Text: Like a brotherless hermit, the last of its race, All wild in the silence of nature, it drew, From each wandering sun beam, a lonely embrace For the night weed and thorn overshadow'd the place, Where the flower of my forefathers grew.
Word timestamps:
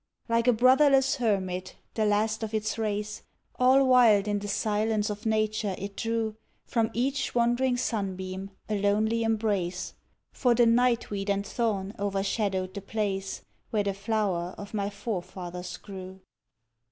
Like 0.27 0.47
a 0.47 0.51
brotherless 0.53 1.17
hermit, 1.17 1.75
the 1.93 2.07
last 2.07 2.41
of 2.41 2.55
its 2.55 2.79
race, 2.79 3.21
All 3.59 3.85
wild 3.85 4.27
in 4.27 4.39
the 4.39 4.47
silence 4.47 5.11
of 5.11 5.27
nature, 5.27 5.75
it 5.77 5.95
drew, 5.95 6.37
From 6.65 6.89
each 6.95 7.35
wandering 7.35 7.77
sun 7.77 8.15
beam, 8.15 8.49
a 8.67 8.81
lonely 8.81 9.21
embrace 9.21 9.93
For 10.31 10.55
the 10.55 10.65
night 10.65 11.11
weed 11.11 11.29
and 11.29 11.45
thorn 11.45 11.93
overshadow'd 11.99 12.73
the 12.73 12.81
place, 12.81 13.43
Where 13.69 13.83
the 13.83 13.93
flower 13.93 14.55
of 14.57 14.73
my 14.73 14.89
forefathers 14.89 15.77
grew. 15.77 16.19